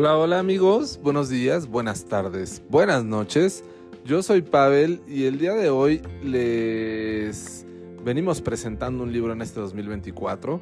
[0.00, 3.64] Hola, hola amigos, buenos días, buenas tardes, buenas noches.
[4.04, 7.66] Yo soy Pavel y el día de hoy les
[8.04, 10.60] venimos presentando un libro en este 2024.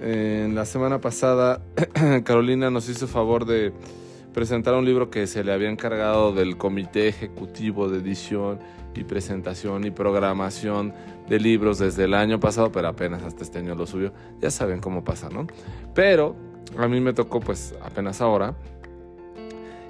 [0.00, 1.60] En la semana pasada
[2.24, 3.72] Carolina nos hizo favor de
[4.32, 8.60] presentar un libro que se le había encargado del comité ejecutivo de edición
[8.94, 10.94] y presentación y programación
[11.28, 14.12] de libros desde el año pasado, pero apenas hasta este año lo subió.
[14.40, 15.48] Ya saben cómo pasa, ¿no?
[15.96, 16.36] Pero
[16.76, 18.54] a mí me tocó pues apenas ahora.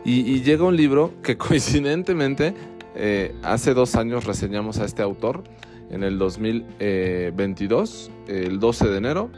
[0.04, 2.54] Y, llega un libro que coincidentemente
[2.94, 5.44] eh, hace dos años reseñamos a este autor
[5.90, 9.30] en el 2022, el 12 de enero.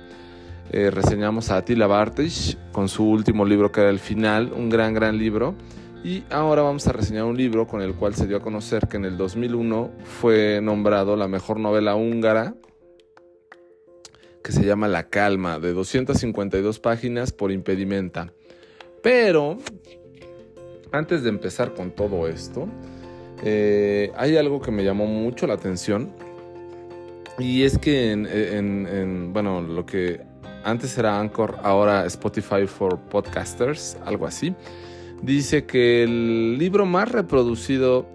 [0.73, 4.95] Eh, reseñamos a Attila Bartisch con su último libro que era El Final, un gran,
[4.95, 5.57] gran libro.
[6.05, 8.97] Y ahora vamos a reseñar un libro con el cual se dio a conocer que
[8.97, 12.55] en el 2001 fue nombrado la mejor novela húngara,
[14.43, 18.33] que se llama La Calma, de 252 páginas por impedimenta.
[19.03, 19.59] Pero,
[20.93, 22.67] antes de empezar con todo esto,
[23.43, 26.11] eh, hay algo que me llamó mucho la atención.
[27.39, 30.21] Y es que en, bueno, lo que
[30.63, 34.55] antes era Anchor, ahora Spotify for Podcasters, algo así,
[35.23, 38.07] dice que el libro más reproducido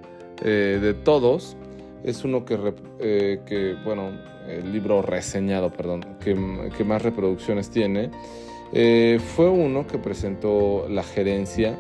[0.44, 1.58] eh, de todos
[2.04, 4.12] es uno que, eh, que, bueno,
[4.48, 8.12] el libro reseñado, perdón, que, más reproducciones tiene,
[8.74, 11.78] eh, fue uno que presentó la gerencia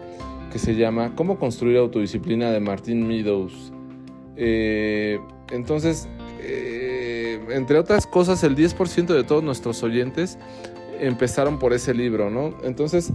[0.55, 3.73] que se llama Cómo construir autodisciplina de Martin Meadows.
[4.37, 6.07] entonces,
[7.49, 10.37] entre otras cosas, el 10% de todos nuestros oyentes
[11.01, 12.57] empezaron por ese libro, ¿no?
[12.63, 13.11] Entonces,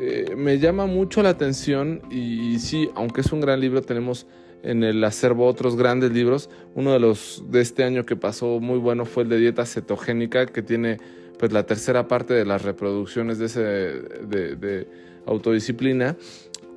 [0.00, 4.26] eh, me llama mucho la atención y, sí, aunque es un gran libro, tenemos
[4.64, 6.50] en el acervo otros grandes libros.
[6.74, 10.46] Uno de los de este año que pasó muy bueno fue el de dieta cetogénica,
[10.46, 10.96] que tiene
[11.38, 14.88] pues la tercera parte de las reproducciones de ese de,
[15.26, 16.16] autodisciplina,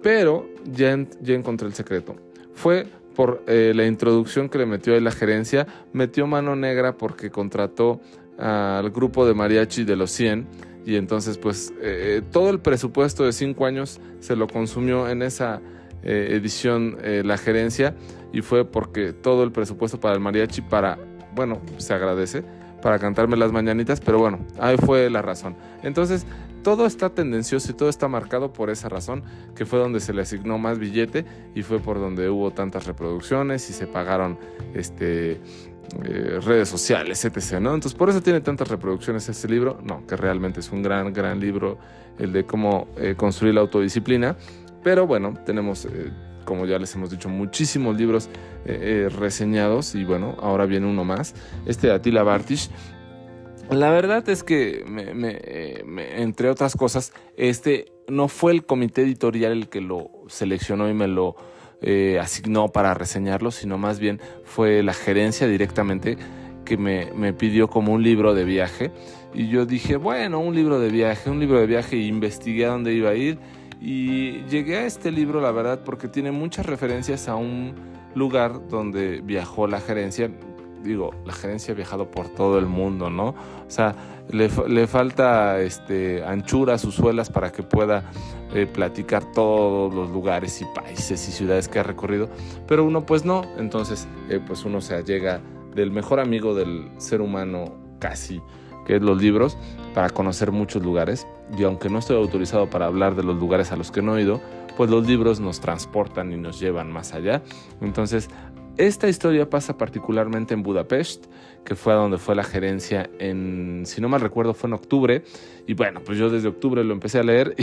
[0.04, 2.16] pero ya, encontré el secreto.
[2.54, 7.32] Fue por eh, la introducción que le metió ahí la gerencia, metió mano negra porque
[7.32, 8.02] contrató
[8.38, 10.48] al grupo de mariachi de los 100
[10.86, 15.62] y entonces pues eh, todo el presupuesto de 5 años se lo consumió en esa
[16.04, 17.96] eh, edición la gerencia
[18.34, 20.98] y fue porque todo el presupuesto para el mariachi para,
[21.36, 22.44] bueno, se agradece,
[22.82, 25.56] para cantarme las mañanitas, pero bueno, ahí fue la razón.
[25.84, 26.26] Entonces,
[26.64, 29.24] todo está tendencioso y todo está marcado por esa razón,
[29.56, 33.70] que fue donde se le asignó más billete y fue por donde hubo tantas reproducciones
[33.70, 34.40] y se pagaron
[34.74, 35.42] este
[36.04, 37.54] eh, redes sociales, etc.
[37.54, 39.80] Entonces, por eso tiene tantas reproducciones este libro.
[39.84, 41.78] No, que realmente es un gran, gran libro,
[42.18, 44.36] el de cómo eh, construir la autodisciplina.
[44.84, 46.12] Pero bueno, tenemos, eh,
[46.46, 48.30] como ya les hemos dicho, muchísimos libros
[48.66, 51.36] reseñados y bueno, ahora viene uno más,
[51.66, 52.70] este de Attila Bartisch
[53.74, 54.84] la verdad es que,
[56.16, 61.08] entre otras cosas, este no fue el comité editorial el que lo seleccionó y me
[61.08, 61.36] lo
[61.82, 66.18] eh, asignó para reseñarlo, sino más bien fue la gerencia directamente
[66.66, 68.92] que me, me, pidió como un libro de viaje.
[69.34, 72.70] Y yo dije, bueno, un libro de viaje, un libro de viaje, y investigué a
[72.70, 73.38] dónde iba a ir.
[73.82, 77.74] Y llegué a este libro, la verdad, porque tiene muchas referencias a un
[78.16, 80.32] lugar donde viajó la gerencia
[80.84, 83.30] digo, la gerencia ha viajado por todo el mundo, ¿no?
[83.30, 83.96] O sea,
[84.30, 88.12] le, le falta este, anchura a sus suelas para que pueda
[88.54, 92.30] eh, platicar todos los lugares y países y ciudades que ha recorrido,
[92.68, 95.42] pero uno pues no, entonces eh, pues uno se allega
[95.74, 98.42] del mejor amigo del ser humano casi,
[98.86, 99.58] que es los libros,
[99.94, 101.26] para conocer muchos lugares,
[101.58, 104.22] y aunque no estoy autorizado para hablar de los lugares a los que no he
[104.22, 104.42] ido,
[104.76, 107.42] pues los libros nos transportan y nos llevan más allá.
[107.82, 108.30] Entonces,
[108.78, 111.26] esta historia pasa particularmente en Budapest,
[111.64, 115.24] que fue a donde fue la gerencia en, si no mal recuerdo, fue en octubre.
[115.68, 117.56] Y bueno, pues yo desde octubre lo empecé a leer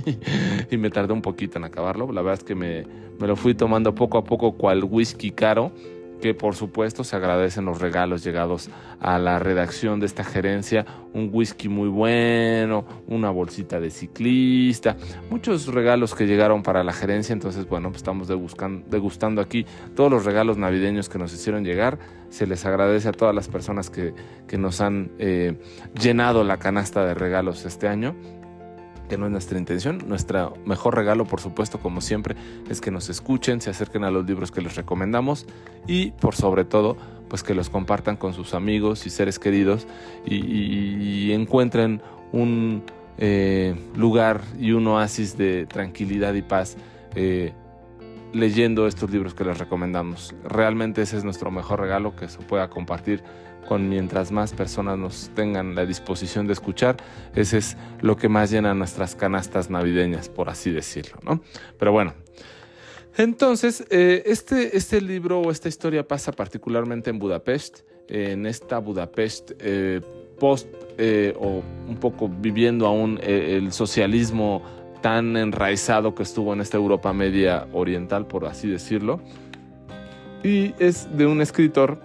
[0.70, 2.12] y, me tardé un poquito en acabarlo.
[2.12, 2.86] La verdad es que me,
[3.18, 5.72] me lo fui tomando poco a poco cual whisky caro
[6.20, 8.70] que por supuesto se agradecen los regalos llegados
[9.00, 14.96] a la redacción de esta gerencia, un whisky muy bueno, una bolsita de ciclista,
[15.30, 20.24] muchos regalos que llegaron para la gerencia, entonces bueno, pues estamos degustando aquí todos los
[20.24, 21.98] regalos navideños que nos hicieron llegar,
[22.30, 24.14] se les agradece a todas las personas que,
[24.58, 25.58] nos han eh,
[26.00, 28.14] llenado la canasta de regalos este año
[29.08, 30.02] que no es nuestra intención.
[30.06, 32.36] Nuestro mejor regalo, por supuesto, como siempre,
[32.68, 35.46] es que nos escuchen, se acerquen a los libros que les recomendamos
[35.86, 36.96] y, por sobre todo,
[37.28, 39.86] pues que los compartan con sus amigos y seres queridos
[40.26, 42.00] y, encuentren
[42.32, 42.82] un
[43.18, 46.76] eh, lugar y un oasis de tranquilidad y paz.
[47.14, 47.52] Eh,
[48.34, 50.34] leyendo estos libros que les recomendamos.
[50.44, 53.22] Realmente ese es nuestro mejor regalo que se pueda compartir
[53.64, 56.96] con mientras más personas nos tengan la disposición de escuchar,
[57.34, 61.40] ese es lo que más llena nuestras canastas navideñas, por así decirlo, ¿no?
[61.78, 62.14] Pero bueno,
[63.16, 69.52] entonces, eh, este, este libro o esta historia pasa particularmente en Budapest, en esta Budapest
[69.60, 70.00] eh,
[70.38, 70.66] post
[70.98, 74.62] eh, o un poco viviendo aún el socialismo
[75.00, 79.20] tan enraizado que estuvo en esta Europa media oriental, por así decirlo.
[80.42, 82.00] Y es de un escritor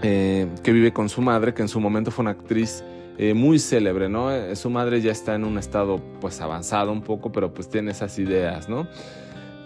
[0.00, 2.84] que vive con su madre, que en su momento fue una actriz
[3.34, 4.30] muy célebre, ¿no?
[4.56, 8.18] su madre ya está en un estado pues avanzado un poco, pero pues tiene esas
[8.18, 8.88] ideas, ¿no?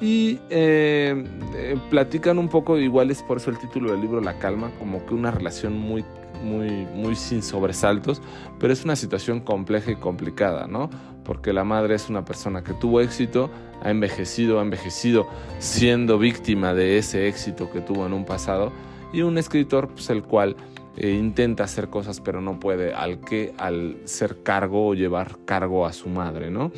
[0.00, 1.24] Y eh,
[1.56, 5.04] eh, platican un poco, igual es por eso el título del libro La Calma, como
[5.04, 6.04] que una relación muy,
[6.44, 8.22] muy, muy sin sobresaltos,
[8.60, 10.88] pero es una situación compleja y complicada, ¿no?
[11.24, 13.50] Porque la madre es una persona que tuvo éxito,
[13.82, 15.26] ha envejecido, ha envejecido
[15.58, 18.72] siendo víctima de ese éxito que tuvo en un pasado,
[19.12, 20.56] y un escritor, pues el cual
[21.00, 25.86] eh, intenta hacer cosas pero no puede, al que al ser cargo o llevar cargo
[25.86, 26.72] a su madre, ¿no?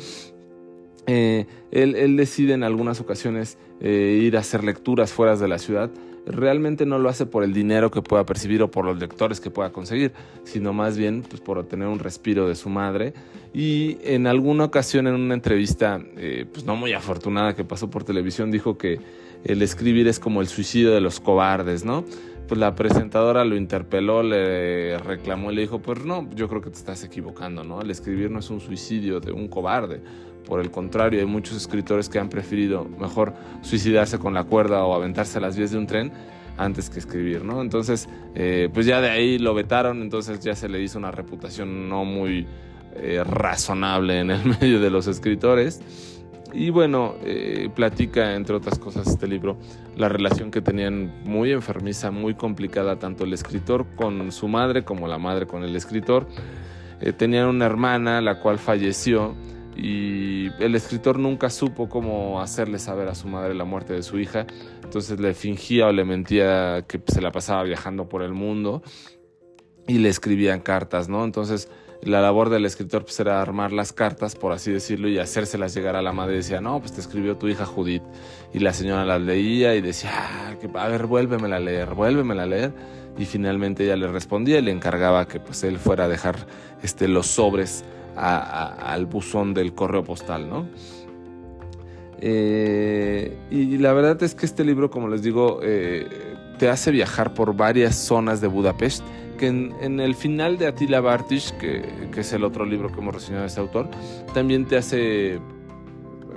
[1.07, 5.89] Eh, él, decide en algunas ocasiones eh, ir a hacer lecturas fuera de la ciudad.
[6.27, 9.49] Realmente no lo hace por el dinero que pueda percibir o por los lectores que
[9.49, 10.13] pueda conseguir,
[10.43, 13.15] sino más bien pues, por obtener un respiro de su madre.
[13.55, 15.99] Y en alguna ocasión, en una entrevista,
[16.53, 18.99] pues no muy afortunada que pasó por televisión, dijo que
[19.43, 22.05] el escribir es como el suicidio de los cobardes, ¿no?
[22.47, 26.69] Pues la presentadora lo interpeló, le reclamó y le dijo, pues no, yo creo que
[26.69, 27.81] te estás equivocando, ¿no?
[27.81, 30.01] El escribir no es un suicidio de un cobarde
[30.45, 34.93] por el contrario, hay muchos escritores que han preferido mejor suicidarse con la cuerda o
[34.93, 36.11] aventarse a las vías de un tren
[36.57, 37.61] antes que escribir, ¿no?
[37.61, 41.87] Entonces, eh, pues ya de ahí lo vetaron, entonces ya se le hizo una reputación
[41.87, 42.45] no muy
[42.95, 45.81] eh, razonable en el medio de los escritores.
[46.53, 49.57] Y bueno, eh, platica, entre otras cosas, este libro,
[49.95, 55.07] la relación que tenían muy enfermiza, muy complicada, tanto el escritor con su madre como
[55.07, 56.27] la madre con el escritor.
[57.17, 59.35] tenían una hermana, la cual falleció
[59.75, 64.19] y el escritor nunca supo cómo hacerle saber a su madre la muerte de su
[64.19, 64.45] hija,
[64.83, 68.83] entonces le fingía o le mentía que se la pasaba viajando por el mundo
[69.87, 71.23] y le escribían cartas, ¿no?
[71.23, 71.69] Entonces
[72.03, 75.95] la labor del escritor pues, era armar las cartas, por así decirlo, y hacérselas llegar
[75.95, 76.37] a la madre.
[76.37, 78.03] Decía, no, pues te escribió tu hija Judith.
[78.53, 82.47] Y la señora las leía y decía, ah, a ver, vuélvemela a leer, vuélvemela a
[82.47, 82.73] leer.
[83.17, 86.47] Y finalmente ella le respondía y le encargaba que pues él fuera a dejar
[86.81, 87.83] este, los sobres
[88.15, 90.67] al buzón del correo postal, ¿no?
[92.23, 96.07] Eh, y la verdad es que este libro, como les digo, eh,
[96.59, 99.03] te hace viajar por varias zonas de Budapest,
[99.47, 101.83] en, el final de Attila Bartisch, que,
[102.15, 103.89] es el otro libro que hemos reseñado de este autor,
[104.33, 105.39] también te hace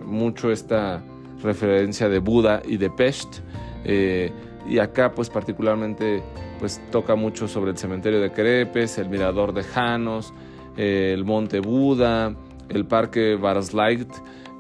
[0.05, 1.03] mucho esta
[1.43, 3.41] referencia de Buda y de Pest.
[3.85, 4.33] Eh,
[4.67, 6.23] y acá pues particularmente
[6.59, 10.33] pues toca mucho sobre el cementerio de Crepes, el mirador de Janos,
[10.77, 12.35] el Monte Buda,
[12.69, 14.09] el Parque Varsleit,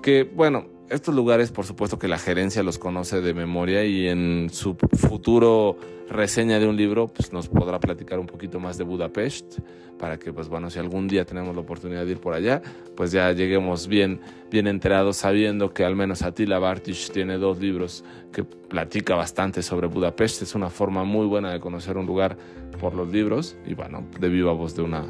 [0.03, 4.49] que bueno, estos lugares por supuesto que la gerencia los conoce de memoria y en
[4.51, 5.77] su futuro
[6.09, 9.59] reseña de un libro pues nos podrá platicar un poquito más de Budapest
[9.99, 12.63] para que pues bueno si algún día tenemos la oportunidad de ir por allá
[12.97, 14.21] pues ya lleguemos bien
[14.51, 19.87] bien enterados sabiendo que al menos Attila Bartisch tiene dos libros que platica bastante sobre
[19.87, 20.43] Budapest.
[20.43, 22.37] Es una forma muy buena de conocer un lugar
[22.81, 25.07] por los libros y bueno de viva voz de una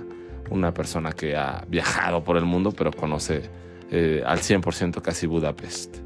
[0.50, 3.42] una persona que ha viajado por el mundo, pero conoce
[3.90, 5.98] eh, al 100% casi Budapest.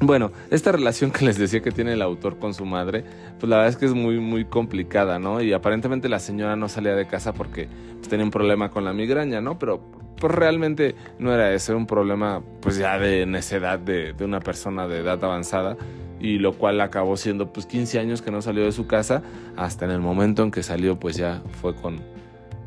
[0.00, 3.04] Bueno, esta relación que les decía que tiene el autor con su madre,
[3.38, 5.40] pues la verdad es que es muy, muy complicada, ¿no?
[5.40, 8.92] Y aparentemente la señora no salía de casa porque pues, tenía un problema con la
[8.92, 9.60] migraña, ¿no?
[9.60, 9.80] Pero
[10.18, 14.40] pues realmente no era eso, era un problema pues ya de necedad de, de una
[14.40, 15.76] persona de edad avanzada
[16.20, 19.22] y lo cual acabó siendo pues 15 años que no salió de su casa
[19.56, 22.00] hasta en el momento en que salió pues ya fue con,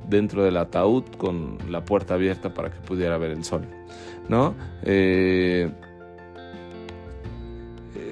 [0.08, 3.66] dentro del ataúd con la puerta abierta para que pudiera ver el sol,
[4.30, 4.56] ¿no?
[4.84, 5.70] Eh,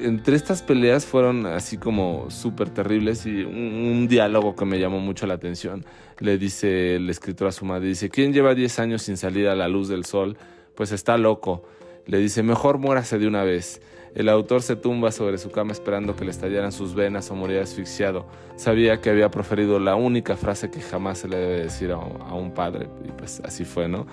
[0.04, 5.26] entre estas peleas fueron así como súper terribles y un, diálogo que me llamó mucho
[5.28, 5.86] la atención.
[6.20, 9.56] Le dice el escritor a su madre, dice, ¿quién lleva 10 años sin salir a
[9.56, 10.38] la luz del sol?
[10.76, 11.64] Pues está loco.
[12.06, 13.82] Le dice, mejor muérase de una vez.
[14.16, 17.60] El autor se tumba sobre su cama esperando que le estallaran sus venas o morir
[17.60, 18.28] asfixiado.
[18.56, 22.52] Sabía que había proferido la única frase que jamás se le debe decir a, un
[22.54, 24.06] padre, y pues así fue, ¿no?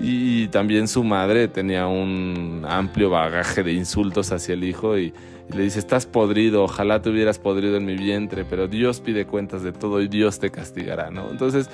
[0.00, 5.12] Y, también su madre tenía un amplio bagaje de insultos hacia el hijo y,
[5.54, 9.62] le dice, estás podrido, ojalá te hubieras podrido en mi vientre, pero Dios pide cuentas
[9.62, 11.30] de todo y Dios te castigará, ¿no?
[11.30, 11.68] Entonces,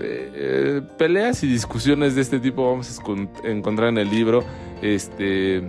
[0.00, 4.42] eh, eh, peleas y discusiones de este tipo vamos a encontrar en el libro.
[4.82, 5.62] Este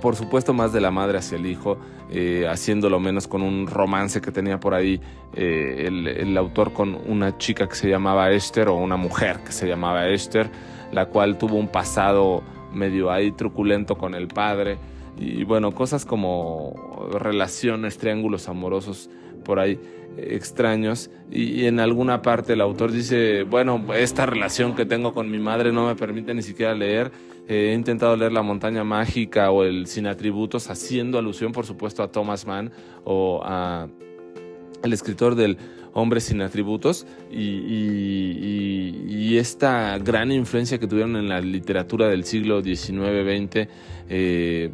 [0.00, 1.78] por supuesto más de la madre hacia el hijo,
[2.10, 5.00] eh, haciéndolo menos con un romance que tenía por ahí
[5.34, 9.68] eh, el, autor con una chica que se llamaba Esther o una mujer que se
[9.68, 10.50] llamaba Esther,
[10.92, 12.42] la cual tuvo un pasado
[12.72, 14.78] medio ahí truculento con el padre.
[15.18, 19.10] Y bueno, cosas como relaciones, triángulos amorosos
[19.50, 19.80] por ahí
[20.16, 25.40] extraños y, en alguna parte el autor dice, bueno, esta relación que tengo con mi
[25.40, 27.10] madre no me permite ni siquiera leer,
[27.48, 32.12] he intentado leer La montaña mágica o el Sin atributos, haciendo alusión por supuesto a
[32.12, 32.70] Thomas Mann
[33.02, 33.88] o a
[34.84, 35.58] el escritor del
[35.92, 43.68] Hombre sin atributos y, esta gran influencia que tuvieron en la literatura del siglo XIX-XX,
[44.10, 44.70] eh,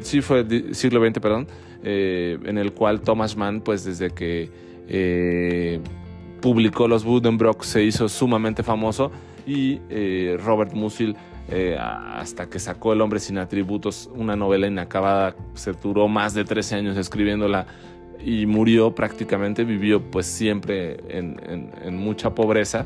[0.00, 1.46] sí fue siglo XX, perdón,
[1.82, 4.50] eh, en el cual Thomas Mann, pues desde que
[4.88, 5.80] eh,
[6.42, 9.10] publicó los Buddenbrock se hizo sumamente famoso
[9.46, 9.78] y
[10.36, 11.16] Robert Musil
[11.78, 16.74] hasta que sacó El hombre sin atributos, una novela inacabada, se duró más de 13
[16.74, 17.66] años escribiéndola
[18.24, 22.84] y murió prácticamente, vivió pues siempre en, mucha pobreza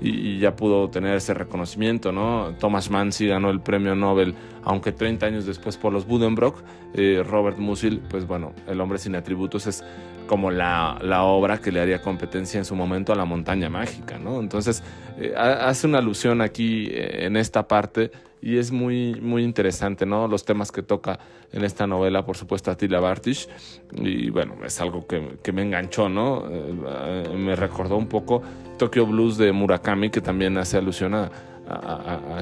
[0.00, 2.54] y, ya pudo tener ese reconocimiento, ¿no?
[2.58, 6.62] Thomas Mann sí ganó el premio Nobel, aunque 30 años después por los Buddenbrock,
[6.94, 9.84] eh, Robert Musil, pues bueno, El hombre sin atributos es
[10.28, 14.38] como la, obra que le haría competencia en su momento a la montaña mágica, ¿no?
[14.38, 14.84] Entonces,
[15.18, 20.28] eh, hace una alusión aquí eh, en esta parte y es muy, muy interesante, ¿no?
[20.28, 21.18] Los temas que toca
[21.52, 23.48] en esta novela, por supuesto, Attila Bartish,
[23.92, 26.44] y bueno, es algo que, me enganchó, ¿no?
[26.50, 28.42] Eh, me recordó un poco
[28.78, 31.30] Tokyo Blues de Murakami, que también hace alusión a,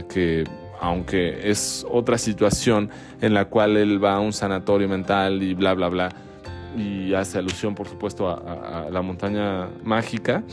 [0.09, 0.45] que
[0.81, 5.75] aunque es otra situación en la cual él va a un sanatorio mental y bla,
[5.75, 6.09] bla, bla,
[6.77, 10.45] y hace alusión, por supuesto, a, la montaña mágica,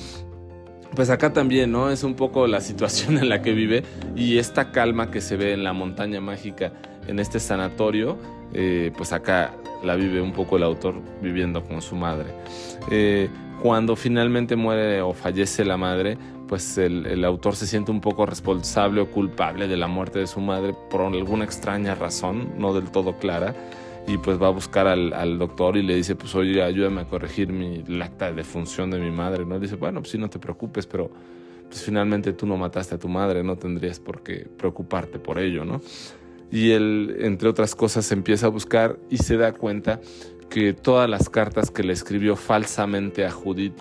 [0.96, 1.90] pues acá también, ¿no?
[1.90, 3.84] Es un poco la situación en la que vive
[4.16, 6.72] y esta calma que se ve en la montaña mágica,
[7.08, 8.18] en este sanatorio,
[8.54, 12.34] eh, pues acá la vive un poco el autor viviendo con su madre.
[12.90, 13.30] Eh,
[13.62, 18.26] cuando finalmente muere o fallece la madre, pues el, el, autor se siente un poco
[18.26, 22.92] responsable o culpable de la muerte de su madre por alguna extraña razón, no del
[22.92, 23.56] todo clara
[24.08, 27.06] y pues va a buscar al, al, doctor y le dice, pues oye, ayúdame a
[27.06, 29.60] corregir mi acta de defunción de mi madre, ¿no?
[29.60, 31.10] dice, bueno, pues sí, no te preocupes, pero
[31.74, 35.66] pues finalmente tú no mataste a tu madre, no tendrías por qué preocuparte por ello,
[35.66, 35.82] ¿no?
[36.52, 40.00] Y él, entre otras cosas, empieza a buscar y se da cuenta
[40.52, 43.74] que todas las cartas que le escribió falsamente a Judith,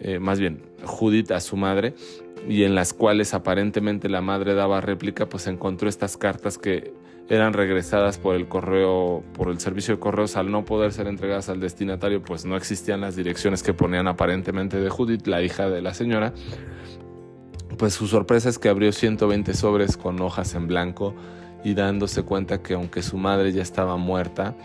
[0.00, 1.94] eh, más bien Judith a su madre,
[2.48, 6.94] y en las cuales aparentemente la madre daba réplica, pues encontró estas cartas que
[7.30, 11.48] eran regresadas por el correo, por el servicio de correos al no poder ser entregadas
[11.48, 15.80] al destinatario, pues no existían las direcciones que ponían aparentemente de Judith, la hija de
[15.80, 16.34] la señora.
[17.78, 21.14] Pues su sorpresa es que abrió 120 sobres con hojas en blanco
[21.62, 24.56] y dándose cuenta que aunque su madre ya estaba muerta,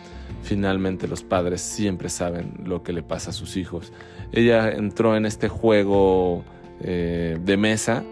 [0.42, 3.94] finalmente los padres siempre saben lo que le pasa a sus hijos.
[4.32, 6.44] Ella entró en este juego
[6.82, 8.04] eh, de mesa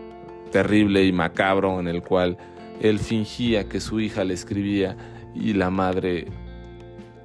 [0.52, 2.38] terrible y macabro en el cual
[2.84, 4.98] él fingía que su hija le escribía
[5.34, 6.28] y la madre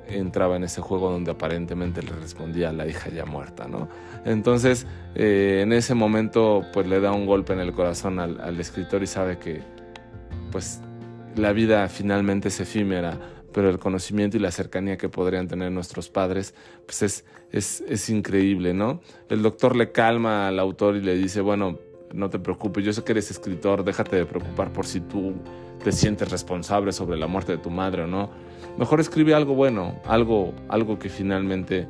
[0.07, 3.89] entraba en ese juego donde aparentemente le respondía a la hija ya muerta, ¿no?
[4.25, 4.87] Entonces,
[5.17, 9.07] eh, en ese momento, pues le da un golpe en el corazón al, escritor y
[9.07, 9.61] sabe que,
[10.51, 10.81] pues,
[11.35, 13.19] la vida finalmente es efímera,
[13.53, 16.55] pero el conocimiento y la cercanía que podrían tener nuestros padres,
[16.87, 19.01] pues es, es, es increíble, ¿no?
[19.29, 21.79] El doctor le calma al autor y le dice, bueno,
[22.13, 25.35] no te preocupes, yo sé que eres escritor, déjate de preocupar por si tú
[25.83, 28.31] te sientes responsable sobre la muerte de tu madre o no.
[28.77, 31.87] Mejor escribe algo bueno, algo, algo que finalmente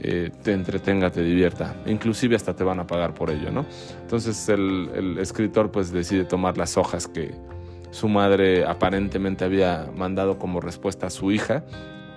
[0.00, 1.74] eh, te entretenga, te divierta.
[1.86, 3.66] Inclusive hasta te van a pagar por ello, ¿no?
[4.00, 7.34] Entonces el, escritor pues decide tomar las hojas que
[7.90, 11.64] su madre aparentemente había mandado como respuesta a su hija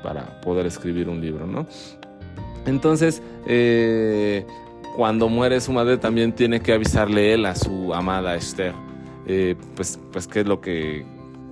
[0.03, 1.65] para poder escribir un libro, ¿no?
[2.65, 4.45] Entonces, eh,
[4.95, 8.73] cuando muere su madre también tiene que avisarle él a su amada Esther,
[9.25, 11.05] eh, pues, pues qué es lo que,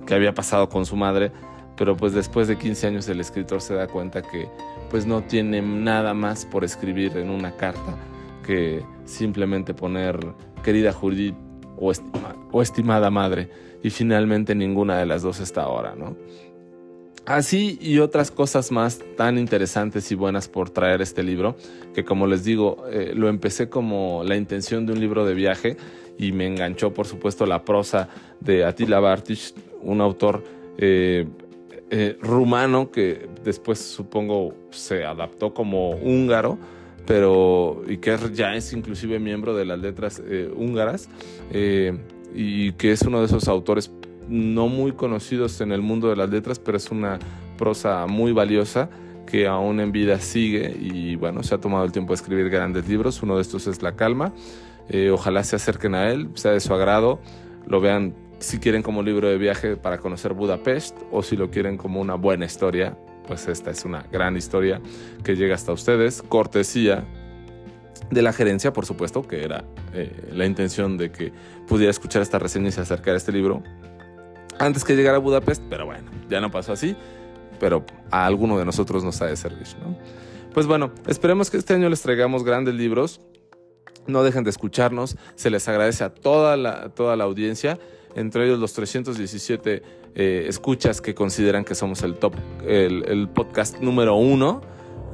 [0.06, 1.32] que, había pasado con su madre,
[1.76, 4.48] pero pues después de 15 años el escritor se da cuenta que
[4.90, 7.96] pues no tiene nada más por escribir en una carta
[8.44, 10.18] que simplemente poner
[10.64, 11.34] querida Judith
[11.78, 11.92] o,
[12.52, 13.48] o estimada madre
[13.82, 16.16] y finalmente ninguna de las dos está ahora, ¿no?
[17.30, 21.54] Así y otras cosas más tan interesantes y buenas por traer este libro,
[21.94, 25.76] que como les digo, eh, lo empecé como la intención de un libro de viaje
[26.18, 28.08] y me enganchó por supuesto la prosa
[28.40, 30.42] de Attila Bartish, un autor
[30.76, 31.28] eh,
[31.90, 36.58] eh, rumano que después supongo se adaptó como húngaro,
[37.06, 40.20] pero y que ya es inclusive miembro de las letras
[40.56, 41.08] húngaras
[42.34, 43.92] y que es uno de esos autores
[44.30, 47.18] no muy conocidos en el mundo de las letras, pero es una
[47.58, 48.88] prosa muy valiosa
[49.26, 52.88] que aún en vida sigue y bueno, se ha tomado el tiempo de escribir grandes
[52.88, 53.22] libros.
[53.22, 54.32] Uno de estos es La Calma.
[54.88, 57.20] Eh, ojalá se acerquen a él, sea de su agrado,
[57.66, 61.76] lo vean si quieren como libro de viaje para conocer Budapest o si lo quieren
[61.76, 62.96] como una buena historia,
[63.26, 64.80] pues esta es una gran historia
[65.22, 66.22] que llega hasta ustedes.
[66.22, 67.04] Cortesía
[68.10, 71.32] de la gerencia, por supuesto, que era eh, la intención de que
[71.68, 73.62] pudiera escuchar esta reseña y se acercara a este libro
[74.60, 76.96] antes que llegara a Budapest, pero bueno, ya no pasó así,
[77.58, 79.96] pero a alguno de nosotros nos ha de servir, ¿no?
[80.54, 83.20] Pues bueno, esperemos que este año les traigamos grandes libros.
[84.06, 87.78] No dejen de escucharnos, se les agradece a toda la, toda la audiencia,
[88.14, 89.82] entre ellos los 317
[90.14, 92.34] eh, escuchas que consideran que somos el top,
[92.66, 94.62] el, el podcast número uno.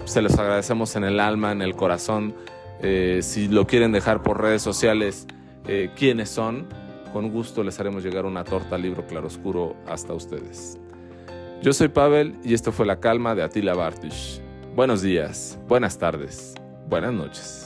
[0.05, 2.35] Se les agradecemos en el alma, en el corazón
[2.81, 5.27] eh, si lo quieren dejar por redes sociales,
[5.67, 6.67] eh, quiénes son,
[7.13, 10.79] con gusto les haremos llegar una torta libro claroscuro hasta ustedes.
[11.63, 14.41] Yo soy Pavel y esto fue La Calma de Attila Bartish.
[14.75, 16.55] Buenos días, buenas tardes,
[16.89, 17.66] buenas noches.